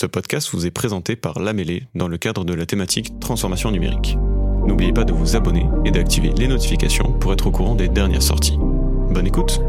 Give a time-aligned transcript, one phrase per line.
[0.00, 4.16] Ce podcast vous est présenté par Lamélé dans le cadre de la thématique transformation numérique.
[4.64, 8.22] N'oubliez pas de vous abonner et d'activer les notifications pour être au courant des dernières
[8.22, 8.56] sorties.
[8.60, 9.60] Bonne écoute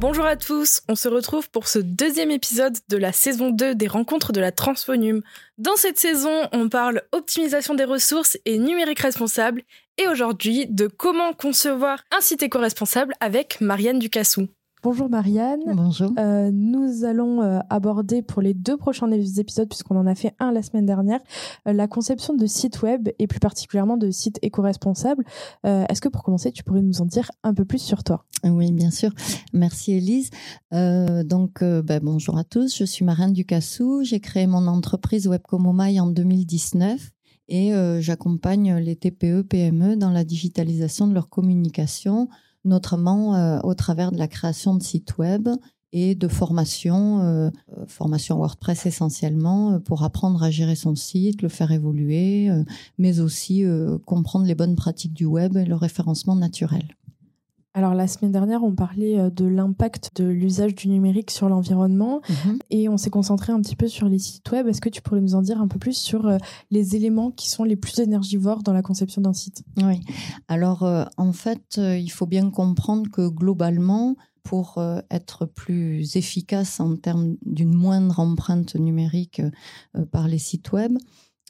[0.00, 3.86] Bonjour à tous, on se retrouve pour ce deuxième épisode de la saison 2 des
[3.86, 5.22] rencontres de la Transphonium.
[5.58, 9.62] Dans cette saison, on parle optimisation des ressources et numérique responsable
[9.98, 14.48] et aujourd'hui de comment concevoir un site éco-responsable avec Marianne Ducassou.
[14.84, 15.60] Bonjour Marianne.
[15.76, 16.10] Bonjour.
[16.18, 20.50] Euh, nous allons euh, aborder pour les deux prochains épisodes, puisqu'on en a fait un
[20.50, 21.20] la semaine dernière,
[21.68, 25.24] euh, la conception de sites web et plus particulièrement de sites éco-responsables.
[25.62, 28.24] Est-ce que pour commencer, tu pourrais nous en dire un peu plus sur toi?
[28.42, 29.12] Oui, bien sûr.
[29.52, 30.30] Merci Elise.
[30.72, 32.76] donc, ben, bonjour à tous.
[32.76, 34.02] Je suis Marianne Ducassou.
[34.02, 37.12] J'ai créé mon entreprise Webcomomai en 2019
[37.48, 42.28] et j'accompagne les TPE, PME dans la digitalisation de leur communication
[42.64, 45.48] notamment euh, au travers de la création de sites web
[45.94, 51.48] et de formation, euh, euh, formation WordPress essentiellement, pour apprendre à gérer son site, le
[51.48, 52.50] faire évoluer,
[52.98, 53.64] mais aussi
[54.06, 56.96] comprendre les bonnes pratiques du web et le référencement naturel.
[57.74, 62.20] Alors la semaine dernière, on parlait euh, de l'impact de l'usage du numérique sur l'environnement
[62.28, 62.58] mhm.
[62.70, 64.68] et on s'est concentré un petit peu sur les sites web.
[64.68, 66.36] Est-ce que tu pourrais nous en dire un peu plus sur euh,
[66.70, 69.64] les éléments qui sont les plus énergivores dans la conception d'un site?
[69.78, 70.00] Oui.
[70.48, 76.96] Alors euh, en fait, il faut bien comprendre que globalement, pour être plus efficace en
[76.96, 79.40] termes d'une moindre empreinte numérique
[80.10, 80.98] par les sites web,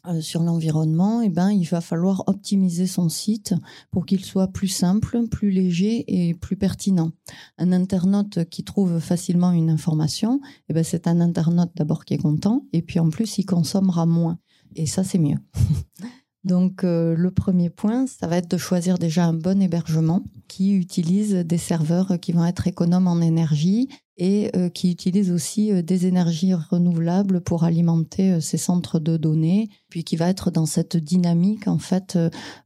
[0.06, 3.54] euh, sur l'environnement, eh ben, il va falloir optimiser son site
[3.90, 7.12] pour qu'il soit plus simple, plus léger et plus pertinent.
[7.58, 12.18] Un internaute qui trouve facilement une information, eh ben, c'est un internaute d'abord qui est
[12.18, 14.38] content, et puis en plus, il consommera moins.
[14.74, 15.38] Et ça, c'est mieux.
[16.44, 20.74] Donc euh, le premier point, ça va être de choisir déjà un bon hébergement qui
[20.74, 25.82] utilise des serveurs qui vont être économes en énergie et euh, qui utilisent aussi euh,
[25.82, 30.96] des énergies renouvelables pour alimenter ces centres de données, puis qui va être dans cette
[30.96, 32.18] dynamique en fait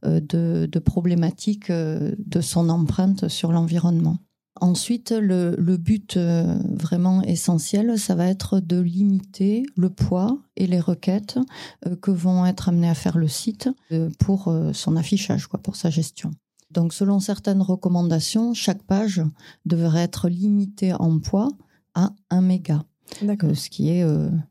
[0.02, 4.18] de, de problématique de son empreinte sur l'environnement.
[4.60, 10.80] Ensuite, le, but euh, vraiment essentiel, ça va être de limiter le poids et les
[10.80, 11.38] requêtes
[11.86, 15.76] euh, que vont être amenés à faire le site euh, pour son affichage, quoi, pour
[15.76, 16.30] sa gestion.
[16.70, 19.22] Donc, selon certaines recommandations, chaque page
[19.66, 21.48] devrait être limitée en poids
[21.94, 22.84] à 1 méga.
[23.20, 24.04] ce qui est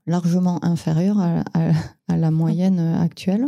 [0.07, 1.43] largement inférieur à,
[2.07, 3.45] à la moyenne actuelle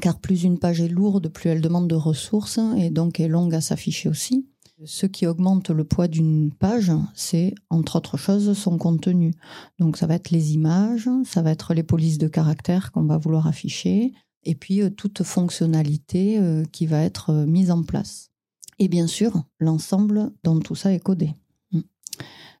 [0.00, 3.54] car plus une page est lourde, plus elle demande de ressources et donc est longue
[3.54, 4.46] à s'afficher aussi.
[4.84, 9.32] Ce qui augmente le poids d'une page, c'est entre autres choses son contenu.
[9.78, 13.16] Donc ça va être les images, ça va être les polices de caractère qu'on va
[13.16, 14.12] vouloir afficher,
[14.44, 18.30] et puis euh, toute fonctionnalité euh, qui va être euh, mise en place.
[18.78, 21.34] Et bien sûr, l'ensemble dont tout ça est codé.
[21.70, 21.82] Hmm.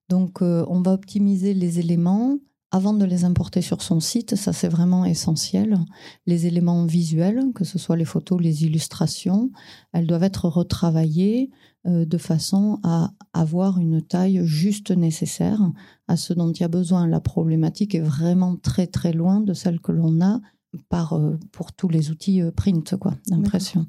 [0.08, 2.38] Donc on va optimiser les éléments
[2.70, 5.78] avant de les importer sur son site, ça c'est vraiment essentiel.
[6.26, 9.50] Les éléments visuels, que ce soit les photos, les illustrations,
[9.92, 11.50] elles doivent être retravaillées
[11.84, 15.60] de façon à avoir une taille juste nécessaire
[16.06, 17.06] à ce dont il y a besoin.
[17.06, 20.40] La problématique est vraiment très très loin de celle que l'on a
[20.88, 23.86] par, euh, pour tous les outils euh, print quoi, d'impression.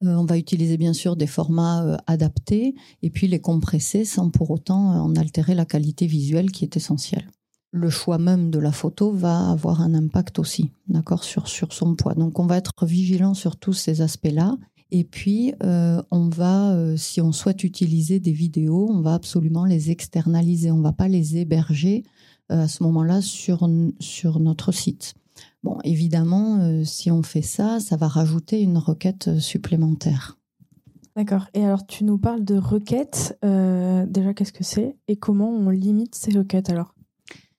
[0.00, 5.02] on va utiliser bien sûr des formats adaptés et puis les compresser sans pour autant
[5.02, 7.28] en altérer la qualité visuelle qui est essentielle.
[7.74, 11.94] Le choix même de la photo va avoir un impact aussi, d'accord, sur, sur son
[11.94, 12.14] poids.
[12.14, 14.58] Donc on va être vigilant sur tous ces aspects-là
[14.94, 19.64] et puis, euh, on va, euh, si on souhaite utiliser des vidéos, on va absolument
[19.64, 20.70] les externaliser.
[20.70, 22.04] On ne va pas les héberger
[22.52, 23.68] euh, à ce moment-là sur,
[24.00, 25.14] sur notre site.
[25.62, 30.36] Bon, évidemment, si on fait ça, ça va rajouter une requête supplémentaire.
[31.16, 31.46] D'accord.
[31.54, 33.38] Et alors, tu nous parles de requêtes.
[33.42, 36.94] déjà, qu'est-ce que c'est et comment on limite ces requêtes alors?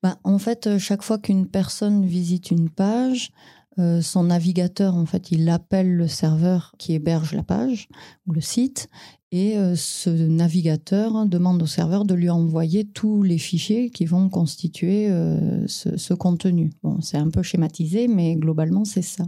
[0.03, 3.31] Ben, En fait, chaque fois qu'une personne visite une page,
[3.79, 7.87] euh, son navigateur, en fait, il appelle le serveur qui héberge la page
[8.27, 8.89] ou le site,
[9.31, 14.29] et euh, ce navigateur demande au serveur de lui envoyer tous les fichiers qui vont
[14.29, 16.71] constituer euh, ce, contenu.
[16.83, 19.25] Bon, c'est un peu schématisé, mais globalement, c'est ça.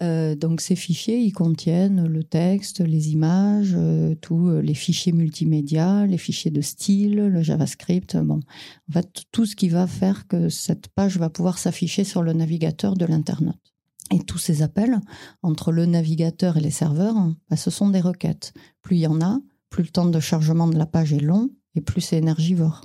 [0.00, 3.76] donc ces fichiers, ils contiennent le texte, les images,
[4.22, 8.40] tous les fichiers multimédia, les fichiers de style, le JavaScript, bon,
[8.88, 12.32] en fait tout ce qui va faire que cette page va pouvoir s'afficher sur le
[12.32, 13.73] navigateur de l'internaute.
[14.10, 15.00] Et tous ces appels
[15.42, 17.16] entre le navigateur et les serveurs,
[17.48, 18.52] bah, ce sont des requêtes.
[18.82, 19.40] Plus il y en a,
[19.70, 22.82] plus le temps de chargement de la page est long et plus c'est énergivore.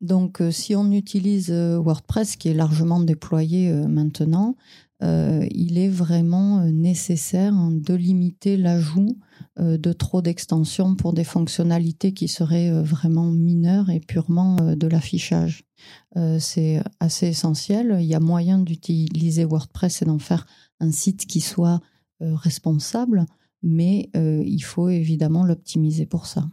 [0.00, 4.56] Donc euh, si on utilise euh, WordPress, qui est largement déployé euh, maintenant,
[5.02, 9.16] il est vraiment nécessaire de limiter l'ajout
[9.58, 15.64] de trop d'extensions pour des fonctionnalités qui seraient vraiment mineures et purement de l'affichage.
[16.38, 17.96] C'est assez essentiel.
[18.00, 20.46] Il y a moyen d'utiliser WordPress et d'en faire
[20.78, 21.80] un site qui soit
[22.20, 23.26] responsable,
[23.62, 26.48] mais il faut évidemment l'optimiser pour ça.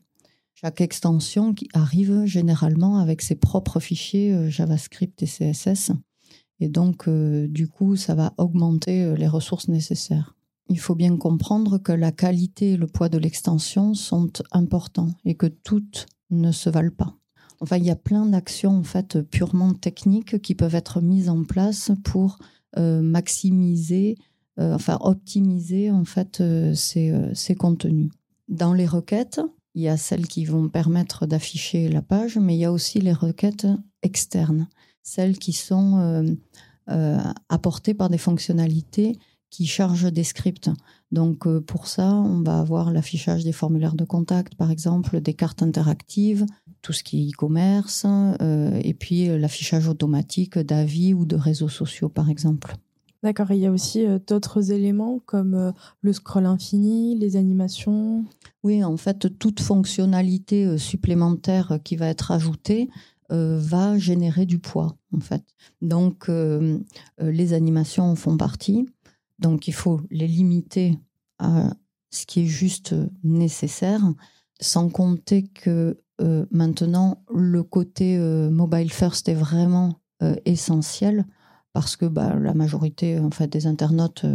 [0.55, 5.91] Chaque extension qui arrive généralement avec ses propres fichiers JavaScript et CSS.
[6.59, 10.36] Et donc, du coup, ça va augmenter les ressources nécessaires
[10.69, 15.35] il faut bien comprendre que la qualité et le poids de l'extension sont importants et
[15.35, 17.15] que toutes ne se valent pas.
[17.59, 21.43] Enfin, il y a plein d'actions en fait purement techniques qui peuvent être mises en
[21.43, 22.37] place pour
[22.77, 24.17] euh, maximiser,
[24.59, 28.11] euh, enfin optimiser en fait euh, ces, ces, contenus.
[28.47, 29.41] Dans les requêtes,
[29.73, 32.99] il y a celles qui vont permettre d'afficher la page, mais il y a aussi
[32.99, 33.67] les requêtes
[34.03, 34.67] externes,
[35.03, 36.37] celles qui sont
[37.49, 40.69] apportées par des fonctionnalités qui charge des scripts.
[41.11, 45.33] Donc euh, pour ça, on va avoir l'affichage des formulaires de contact, par exemple, des
[45.33, 46.45] cartes interactives,
[46.81, 51.69] tout ce qui est e-commerce, euh, et puis euh, l'affichage automatique d'avis ou de réseaux
[51.69, 52.75] sociaux, par exemple.
[53.23, 58.23] D'accord, il y a aussi d'autres éléments comme le scroll infini, les animations.
[58.63, 62.89] Oui, en fait, toute fonctionnalité supplémentaire qui va être ajoutée
[63.29, 65.43] va générer du poids, en fait.
[65.81, 66.29] Donc,
[67.19, 68.85] les animations en font partie.
[69.39, 70.97] Donc il faut les limiter
[71.39, 71.73] à
[72.09, 74.01] ce qui est juste nécessaire,
[74.59, 81.25] sans compter que euh, maintenant le côté euh, mobile first est vraiment euh, essentiel
[81.73, 84.25] parce que bah, la majorité en fait, des internautes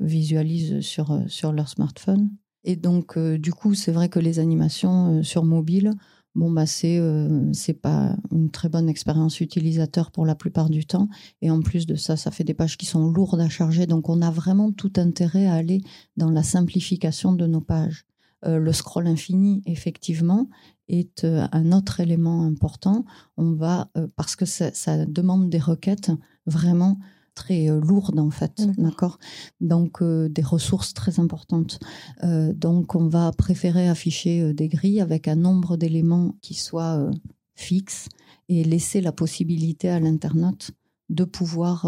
[0.00, 2.30] visualisent sur, sur leur smartphone.
[2.64, 5.92] Et donc du coup c'est vrai que les animations sur mobile
[6.34, 10.86] bon bah c'est euh, c'est pas une très bonne expérience utilisateur pour la plupart du
[10.86, 11.08] temps.
[11.42, 13.86] Et en plus de ça ça fait des pages qui sont lourdes à charger.
[13.86, 15.82] Donc on a vraiment tout intérêt à aller
[16.16, 18.04] dans la simplification de nos pages.
[18.46, 20.48] Euh, le scroll infini effectivement
[20.88, 23.04] est euh, un autre élément important.
[23.36, 26.10] On va parce que ça, ça demande des requêtes
[26.46, 26.98] vraiment
[27.40, 29.18] très euh, lourde en fait, d'accord
[29.60, 31.80] Donc euh, des ressources très importantes.
[32.22, 37.10] Euh, donc on va préférer afficher des grilles avec un nombre d'éléments qui soit
[37.54, 38.08] fixe
[38.48, 40.72] et laisser la possibilité à l'internaute
[41.08, 41.86] de pouvoir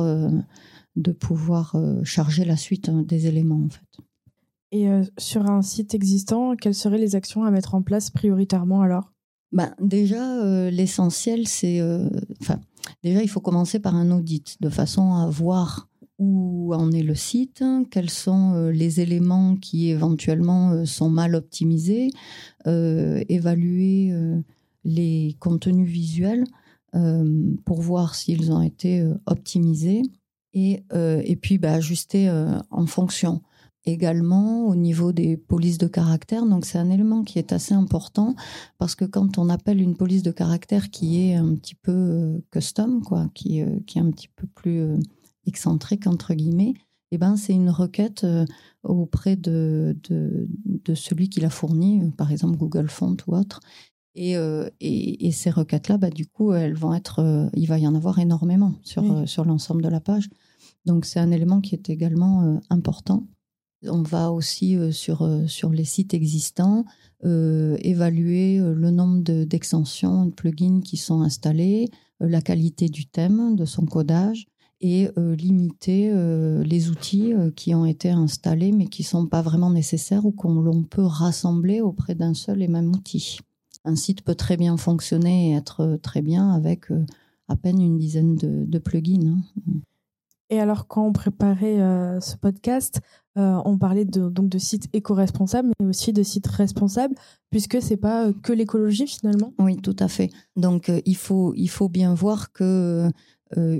[0.96, 4.05] de pouvoir charger la suite hein, des éléments en fait.
[4.75, 4.88] Et
[5.19, 9.12] sur un site existant, quelles seraient les actions à mettre en place prioritairement alors?
[9.52, 11.82] Ben, déjà l'essentiel c'est
[12.40, 12.58] enfin
[13.02, 15.88] Déjà, il faut commencer par un audit de façon à voir
[16.19, 21.34] où en est le site, quels sont euh, les éléments qui éventuellement euh, sont mal
[21.34, 22.11] optimisés,
[22.69, 24.12] euh, évaluer
[24.84, 26.44] les contenus visuels
[27.64, 30.02] pour voir s'ils ont été optimisés
[30.52, 32.31] et, et puis bah, ajuster
[32.70, 33.40] en fonction
[33.84, 36.46] également au niveau des polices de caractère.
[36.46, 38.34] Donc c'est un élément qui est assez important
[38.79, 42.38] parce que quand on appelle une police de caractère qui est un petit peu euh,
[42.50, 44.96] custom, quoi, qui, euh, qui est un petit peu plus euh,
[45.46, 46.75] excentrique entre guillemets,
[47.11, 48.26] eh ben c'est une requête
[48.84, 53.61] auprès de, de, de celui qui l'a fourni, par exemple Google Font ou autre.
[54.14, 57.94] Et, et, et, ces requêtes-là, bah, du coup, elles vont être, il va y en
[57.94, 60.31] avoir énormément sur, sur l'ensemble de la page.
[60.87, 63.26] Donc c'est un élément qui est également important.
[63.88, 66.84] On va aussi euh, sur, euh, sur les sites existants
[67.25, 73.65] euh, évaluer le nombre d'extensions, de, plugins qui sont installés, la qualité du thème, de
[73.65, 74.46] son codage
[74.81, 76.12] et limiter
[76.65, 80.82] les outils qui ont été installés mais qui ne sont pas vraiment nécessaires ou qu'on
[80.82, 83.39] peut rassembler auprès d'un seul et même outil.
[83.84, 86.86] Un site peut très bien fonctionner et être très bien avec
[87.46, 89.39] à peine une dizaine de, plugins.
[89.69, 89.72] Hein.
[90.51, 91.79] Et alors, quand on préparait
[92.20, 93.01] ce podcast,
[93.39, 97.15] euh, on parlait de, donc de sites éco-responsables, mais aussi de sites responsables,
[97.51, 99.55] puisque c'est pas euh, que l'écologie finalement.
[99.58, 100.31] Oui, tout à fait.
[100.56, 103.10] Donc euh, il faut il faut bien voir que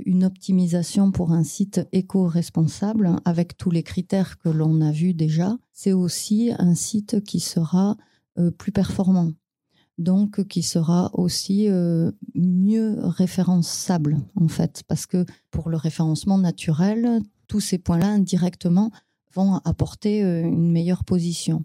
[0.05, 5.57] une optimisation pour un site éco-responsable, avec tous les critères que l'on a vus déjà,
[5.71, 7.97] c'est aussi un site qui sera
[8.59, 9.31] plus performant,
[9.97, 11.69] donc qui sera aussi
[12.35, 18.91] mieux référençable en fait, parce que pour le référencement naturel, tous ces points-là indirectement
[19.33, 21.63] vont apporter euh, une meilleure position.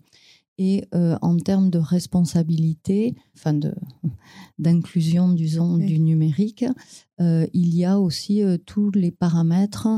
[0.60, 3.74] Et euh, en termes de responsabilité, enfin de
[4.58, 6.64] d'inclusion du, du numérique,
[7.20, 9.88] euh, il y a aussi tous les paramètres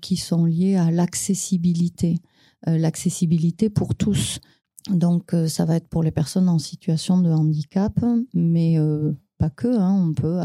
[0.00, 2.18] qui sont liés à l'accessibilité,
[2.66, 4.40] l'accessibilité pour tous.
[4.90, 7.96] Donc ça va être pour les personnes en situation de handicap,
[8.34, 8.76] mais
[9.38, 9.68] pas que.
[9.68, 10.40] Hein, on peut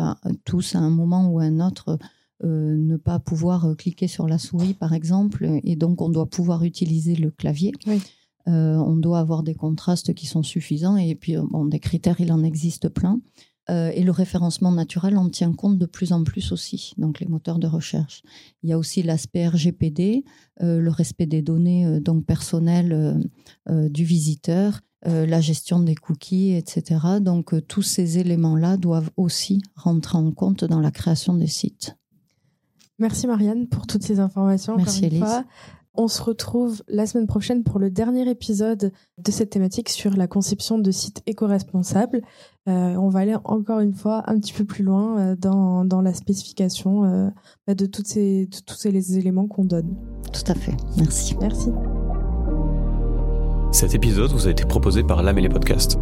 [0.45, 1.97] tous à un moment ou à un autre
[2.44, 6.63] ne pas pouvoir euh, cliquer sur la souris, par exemple, et donc on doit pouvoir
[6.63, 7.72] utiliser le clavier.
[8.46, 12.44] on doit avoir des contrastes qui sont suffisants et puis bon, des critères, il en
[12.44, 13.20] existe plein.
[13.70, 17.27] Euh, et le référencement naturel en tient compte de plus en plus aussi, donc les
[17.27, 18.24] moteurs de recherche.
[18.63, 20.24] Il y a aussi l'aspect RGPD,
[20.62, 23.27] euh, le respect des données euh, donc personnelles
[23.67, 27.00] du visiteur, la gestion des cookies, etc.
[27.22, 31.96] Donc tous ces éléments-là doivent aussi rentrer en compte dans la création des sites.
[33.00, 34.75] Merci Marianne pour toutes ces informations.
[34.75, 35.44] Merci Elise.
[36.00, 40.27] On se retrouve la semaine prochaine pour le dernier épisode de cette thématique sur la
[40.27, 42.22] conception de sites éco-responsables.
[42.68, 46.13] Euh, on va aller encore une fois un petit peu plus loin euh, dans, la
[46.13, 47.30] spécification euh,
[47.66, 49.96] bah, de, toutes ces, tous ces éléments qu'on donne.
[50.32, 50.77] Tout à fait.
[50.98, 51.36] Merci.
[51.42, 51.72] Merci.
[53.72, 55.98] Cet épisode vous a été proposé par Lamélé Podcast.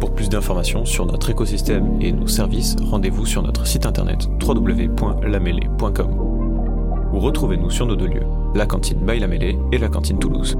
[0.00, 6.28] Pour plus d'informations sur notre écosystème et nos services, rendez-vous sur notre site internet www.lamélé.com
[7.12, 9.26] ou retrouvez-nous sur nos deux lieux, la cantine Baila
[9.72, 10.56] et la cantine Toulouse.